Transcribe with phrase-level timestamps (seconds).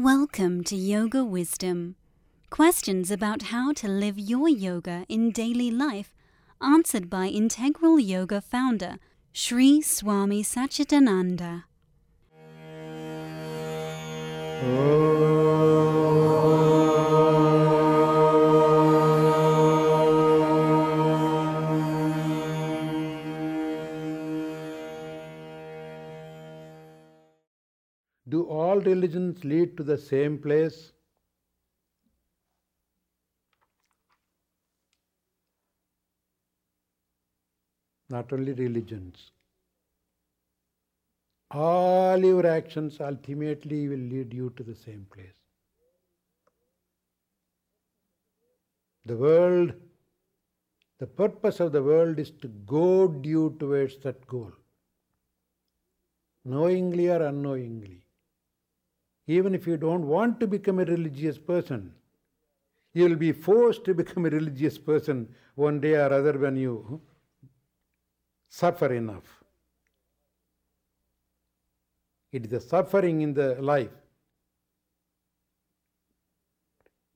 [0.00, 1.96] Welcome to Yoga Wisdom.
[2.50, 6.14] Questions about how to live your yoga in daily life
[6.62, 8.98] answered by Integral Yoga founder
[9.32, 11.64] Sri Swami Satchidananda.
[14.62, 15.17] Oh.
[28.28, 30.92] Do all religions lead to the same place?
[38.10, 39.30] Not only religions.
[41.50, 45.40] All your actions ultimately will lead you to the same place.
[49.06, 49.72] The world,
[50.98, 54.52] the purpose of the world is to goad you towards that goal,
[56.44, 58.02] knowingly or unknowingly.
[59.28, 61.92] Even if you don't want to become a religious person,
[62.94, 67.00] you will be forced to become a religious person one day or other when you
[68.48, 69.44] suffer enough.
[72.32, 73.90] It is the suffering in the life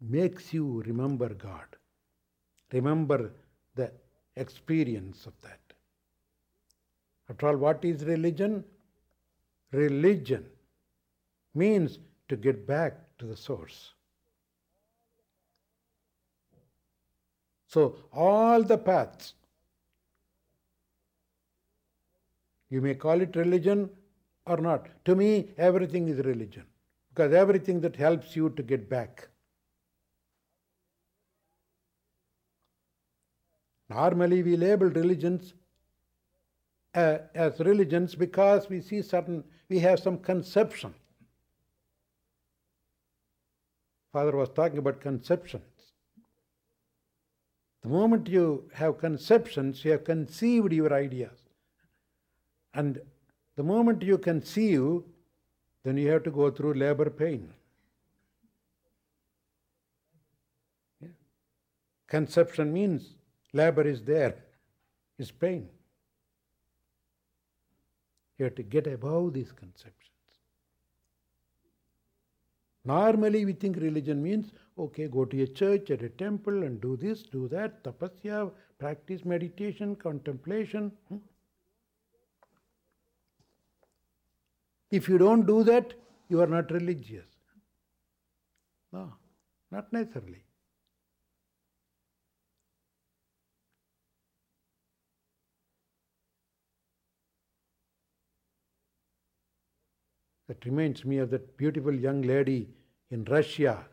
[0.00, 1.64] makes you remember God.
[2.72, 3.32] Remember
[3.74, 3.90] the
[4.36, 5.60] experience of that.
[7.30, 8.64] After all, what is religion?
[9.70, 10.44] Religion
[11.54, 13.92] means to get back to the source.
[17.66, 19.34] So, all the paths,
[22.68, 23.88] you may call it religion
[24.46, 24.88] or not.
[25.06, 26.64] To me, everything is religion
[27.10, 29.28] because everything that helps you to get back.
[33.88, 35.54] Normally, we label religions
[36.94, 40.94] uh, as religions because we see certain, we have some conception.
[44.12, 45.64] Father was talking about conceptions.
[47.82, 51.38] The moment you have conceptions, you have conceived your ideas.
[52.74, 53.00] And
[53.56, 55.02] the moment you conceive,
[55.82, 57.52] then you have to go through labor pain.
[62.06, 63.14] Conception means
[63.52, 64.36] labor is there,
[65.18, 65.68] is pain.
[68.38, 70.11] You have to get above these conceptions.
[72.84, 76.96] Normally, we think religion means okay, go to a church, at a temple, and do
[76.96, 80.90] this, do that, tapasya, practice meditation, contemplation.
[81.08, 81.18] Hmm?
[84.90, 85.94] If you don't do that,
[86.28, 87.26] you are not religious.
[88.92, 89.12] No,
[89.70, 90.42] not necessarily.
[100.48, 102.68] That reminds me of that beautiful young lady
[103.10, 103.84] in Russia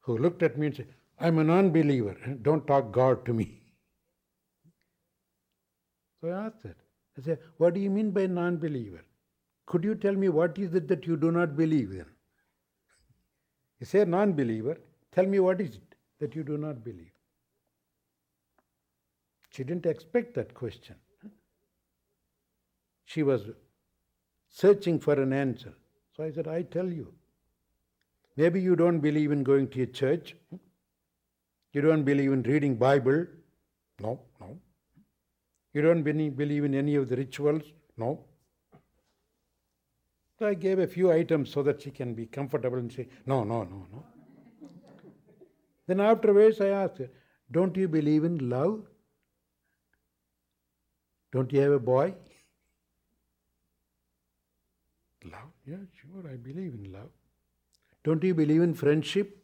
[0.00, 0.88] who looked at me and said,
[1.18, 2.16] I'm a non believer.
[2.42, 3.60] Don't talk God to me.
[6.20, 6.74] So I asked her,
[7.18, 9.04] I said, What do you mean by non believer?
[9.66, 12.06] Could you tell me what is it that you do not believe in?
[13.80, 14.78] You say non believer,
[15.12, 17.12] tell me what is it that you do not believe?
[19.50, 20.96] She didn't expect that question.
[23.04, 23.50] She was
[24.52, 25.72] searching for an answer.
[26.16, 27.12] So I said, I tell you.
[28.36, 30.36] Maybe you don't believe in going to a church.
[31.72, 33.26] You don't believe in reading Bible.
[34.00, 34.58] No, no.
[35.74, 37.62] You don't believe in any of the rituals?
[37.96, 38.24] No.
[40.38, 43.44] So I gave a few items so that she can be comfortable and say, No,
[43.44, 44.04] no, no, no.
[45.86, 47.08] then afterwards I asked her,
[47.50, 48.82] Don't you believe in love?
[51.32, 52.14] Don't you have a boy?
[55.24, 55.52] Love?
[55.66, 57.10] Yeah, sure, I believe in love.
[58.04, 59.36] Don't you believe in friendship?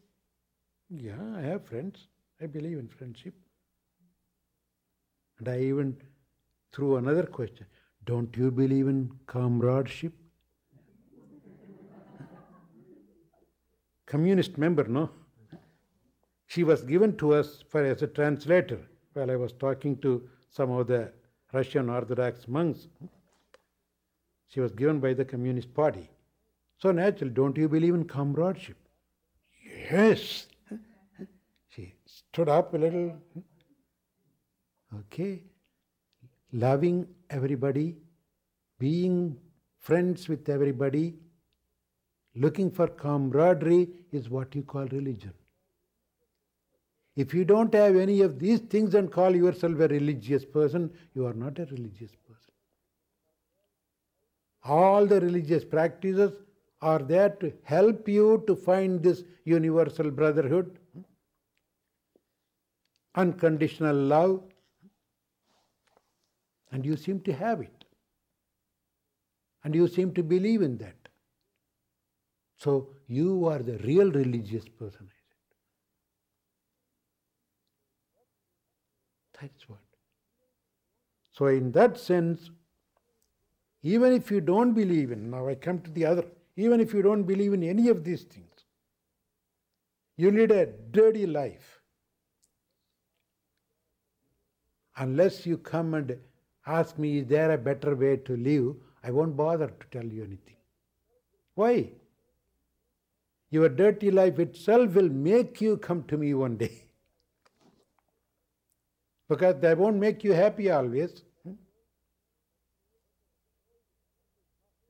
[0.91, 2.09] Yeah, I have friends.
[2.41, 3.35] I believe in friendship.
[5.39, 5.97] And I even
[6.73, 7.67] threw another question
[8.05, 10.13] Don't you believe in comradeship?
[14.07, 15.11] Communist member, no?
[16.47, 18.81] She was given to us for as a translator
[19.13, 21.13] while I was talking to some of the
[21.53, 22.89] Russian Orthodox monks.
[24.49, 26.11] She was given by the Communist Party.
[26.79, 28.77] So natural, don't you believe in comradeship?
[29.91, 30.47] Yes.
[31.69, 33.17] She stood up a little.
[35.01, 35.43] Okay.
[36.53, 37.97] Loving everybody,
[38.79, 39.37] being
[39.79, 41.17] friends with everybody,
[42.35, 45.35] looking for camaraderie is what you call religion.
[47.17, 51.27] If you don't have any of these things and call yourself a religious person, you
[51.27, 52.48] are not a religious person.
[54.69, 56.33] All the religious practices
[56.83, 60.79] are there to help you to find this universal brotherhood,
[63.15, 64.43] unconditional love,
[66.71, 67.85] and you seem to have it.
[69.65, 70.95] And you seem to believe in that.
[72.57, 75.19] So you are the real religious person, I
[79.41, 79.41] said.
[79.41, 79.79] That's what.
[81.33, 82.51] So, in that sense,
[83.83, 86.25] even if you don't believe in, now I come to the other,
[86.57, 88.47] even if you don't believe in any of these things,
[90.17, 91.81] you lead a dirty life.
[94.97, 96.19] Unless you come and
[96.67, 98.75] ask me, is there a better way to live?
[99.05, 100.57] I won't bother to tell you anything.
[101.55, 101.91] Why?
[103.51, 106.73] Your dirty life itself will make you come to me one day.
[109.29, 111.23] because they won't make you happy always.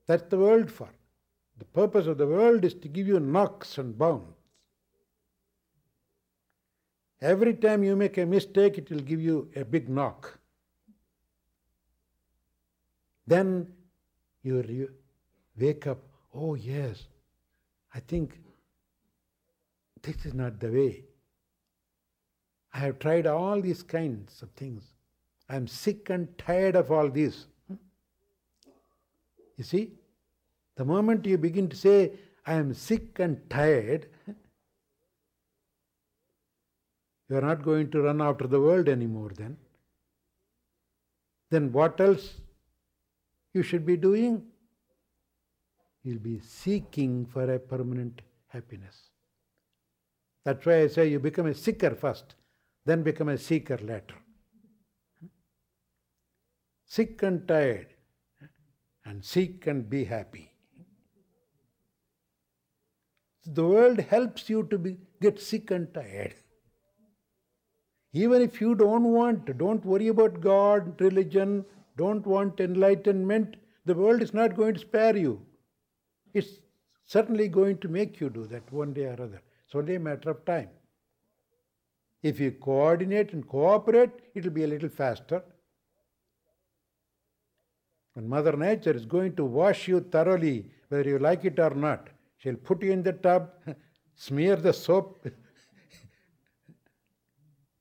[0.09, 0.89] That's the world for.
[1.59, 4.35] The purpose of the world is to give you knocks and bounds.
[7.21, 10.39] Every time you make a mistake, it will give you a big knock.
[13.27, 13.69] Then
[14.43, 14.89] you
[15.59, 15.99] wake up,
[16.33, 17.05] oh yes,
[17.93, 18.41] I think
[20.01, 21.05] this is not the way.
[22.73, 24.85] I have tried all these kinds of things.
[25.49, 27.47] I am sick and tired of all this.
[29.59, 29.93] You see,
[30.77, 32.13] the moment you begin to say,
[32.47, 34.07] I am sick and tired,
[37.29, 39.57] you are not going to run after the world anymore then.
[41.51, 42.35] Then what else
[43.53, 44.45] you should be doing?
[46.05, 49.11] You'll be seeking for a permanent happiness.
[50.45, 52.37] That's why I say you become a seeker first,
[52.87, 54.15] then become a seeker later.
[56.87, 57.89] Sick and tired,
[59.09, 60.53] and seek and be happy.
[63.47, 66.35] The world helps you to be, get sick and tired.
[68.13, 71.65] Even if you don't want, don't worry about God, religion,
[71.97, 73.57] don't want enlightenment,
[73.87, 75.41] the world is not going to spare you.
[76.35, 76.61] It's
[77.07, 79.41] certainly going to make you do that one day or other.
[79.65, 80.69] It's only a matter of time.
[82.23, 85.43] If you coordinate and cooperate, it will be a little faster.
[88.19, 92.09] When Mother Nature is going to wash you thoroughly, whether you like it or not,
[92.39, 93.53] she'll put you in the tub,
[94.17, 95.25] smear the soap.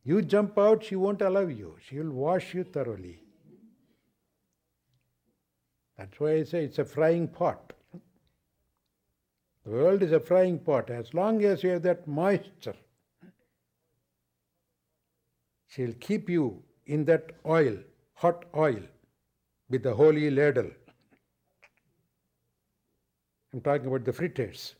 [0.03, 1.75] you jump out, she won't allow you.
[1.81, 3.23] She will wash you thoroughly.
[5.97, 7.73] That's why I say it's a frying pot.
[9.65, 10.91] The world is a frying pot.
[10.91, 12.75] As long as you have that moisture,
[15.67, 17.79] she'll keep you in that oil,
[18.13, 18.83] hot oil,
[19.69, 20.69] with the holy ladle.
[23.53, 24.75] I'm talking about the fritters.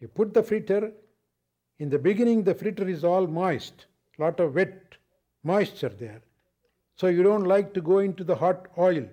[0.00, 0.92] You put the fritter,
[1.78, 3.86] in the beginning, the fritter is all moist,
[4.18, 4.96] lot of wet
[5.42, 6.22] moisture there.
[6.96, 9.06] So you don't like to go into the hot oil.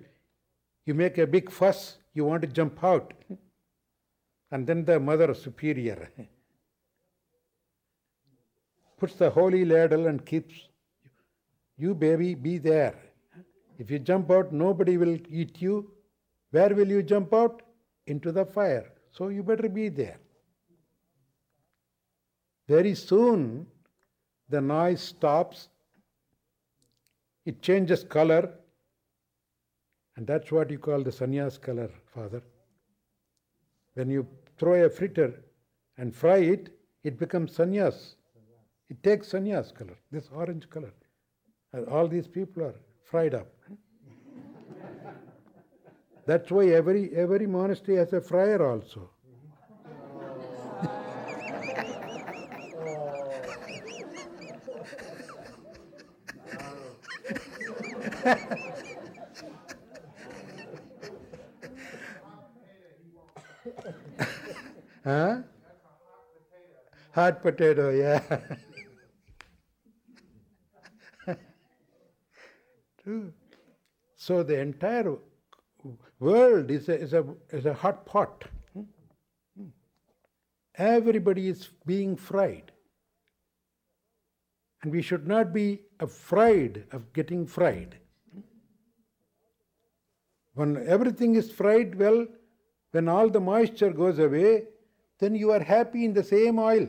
[0.86, 3.14] You make a big fuss, you want to jump out.
[4.52, 6.10] And then the mother superior
[8.98, 10.56] puts the holy ladle and keeps
[11.78, 12.96] you, baby, be there.
[13.84, 15.92] If you jump out, nobody will eat you.
[16.52, 17.62] Where will you jump out?
[18.08, 18.90] Into the fire.
[19.12, 20.20] So you better be there.
[22.70, 23.68] Very soon,
[24.48, 25.68] the noise stops,
[27.46, 28.54] it changes color,
[30.16, 32.42] and that's what you call the sannyas color, Father.
[33.96, 34.26] When you
[34.58, 35.44] throw a fritter
[35.98, 36.70] and fry it,
[37.04, 38.16] it becomes sannyas.
[38.90, 40.94] It takes sannyas color, this orange color.
[41.74, 43.48] And all these people are fried up.
[46.26, 49.10] That's why every, every monastery has a friar also.
[65.04, 65.42] huh?
[67.12, 68.22] Hot potato, yeah.
[74.16, 75.16] So the entire
[76.20, 78.46] world is a, is a, is a hot pot.
[80.76, 82.72] Everybody is being fried.
[84.82, 87.98] And we should not be afraid of getting fried.
[90.56, 92.28] When everything is fried well,
[92.92, 94.66] when all the moisture goes away,
[95.20, 96.88] then you are happy in the same oil.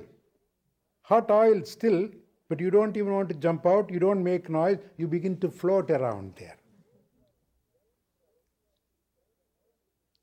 [1.03, 2.09] Hot oil still,
[2.55, 5.51] but you don't even want to jump out, you don't make noise, you begin to
[5.51, 6.57] float around there.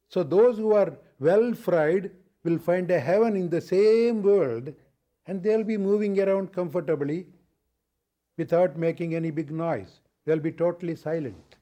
[0.07, 2.11] So those who are well fried
[2.45, 4.73] will find a heaven in the same world
[5.27, 7.25] and they'll be moving around comfortably
[8.37, 9.99] without making any big noise.
[10.23, 11.57] They'll be totally silent.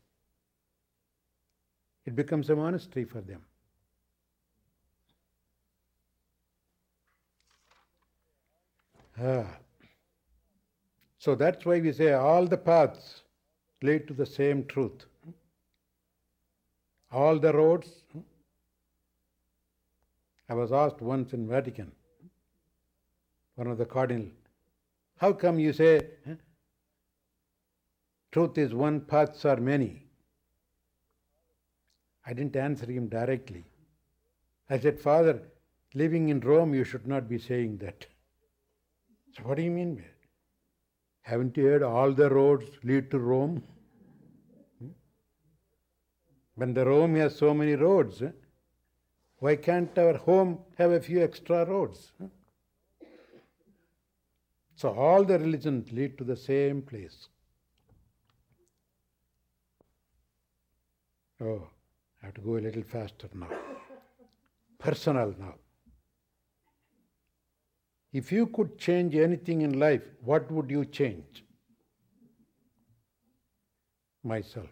[2.06, 3.42] It becomes a monastery for them.
[9.20, 9.48] Ah.
[11.20, 13.24] So that's why we say all the paths
[13.82, 15.06] lead to the same truth.
[17.12, 17.90] All the roads.
[20.48, 21.92] I was asked once in Vatican,
[23.56, 24.30] one of the cardinal,
[25.18, 26.02] how come you say
[28.32, 30.06] truth is one, paths are many?
[32.26, 33.66] I didn't answer him directly.
[34.70, 35.42] I said, Father,
[35.94, 38.06] living in Rome, you should not be saying that.
[39.36, 40.19] So, what do you mean by?
[41.30, 43.62] Haven't you heard all the roads lead to Rome?
[44.80, 44.88] Hmm?
[46.56, 48.32] When the Rome has so many roads, eh,
[49.38, 52.14] why can't our home have a few extra roads?
[52.24, 53.06] Eh?
[54.76, 57.28] So all the religions lead to the same place.
[61.40, 61.68] Oh,
[62.24, 63.52] I have to go a little faster now.
[64.80, 65.54] Personal now.
[68.12, 71.44] If you could change anything in life, what would you change?
[74.24, 74.70] Myself.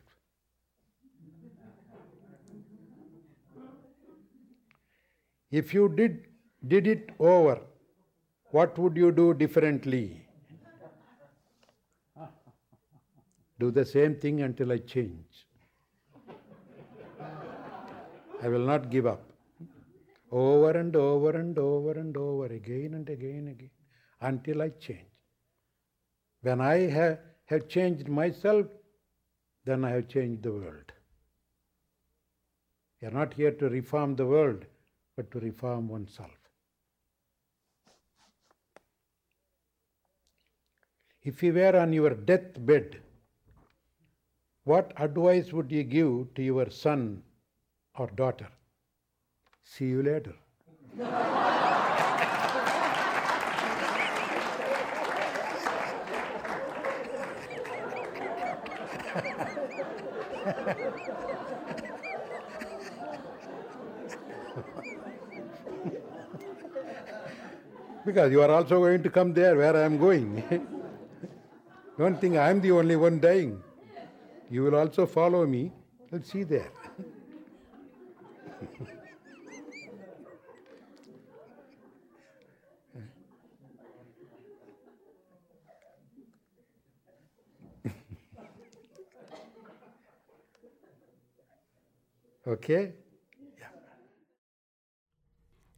[5.51, 6.25] If you did,
[6.67, 7.61] did it over,
[8.51, 10.27] what would you do differently?
[13.59, 15.47] Do the same thing until I change.
[18.41, 19.36] I will not give up
[20.31, 23.69] over and over and over and over again and again and again
[24.21, 25.07] until I change.
[26.41, 28.67] When I have, have changed myself,
[29.65, 30.91] then I have changed the world.
[33.01, 34.65] You are not here to reform the world,
[35.15, 36.31] but to reform oneself.
[41.23, 43.01] If you were on your deathbed,
[44.63, 47.23] what advice would you give to your son
[47.95, 48.47] or daughter?
[49.69, 50.33] See you later.
[68.05, 70.41] because you are also going to come there where I am going.
[71.99, 73.61] Don't think I am the only one dying.
[74.49, 75.73] You will also follow me.
[76.09, 76.71] Let's see there.
[92.47, 92.93] Okay?
[93.59, 93.67] Yeah.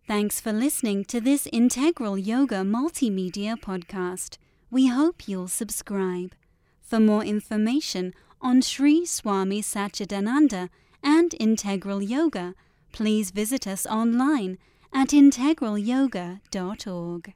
[0.08, 4.38] Thanks for listening to this Integral Yoga Multimedia podcast.
[4.70, 6.36] We hope you'll subscribe.
[6.82, 10.70] For more information on Sri Swami Satchidananda
[11.02, 12.54] and Integral Yoga,
[12.92, 14.60] please visit us online
[14.94, 17.34] at integralyoga.org.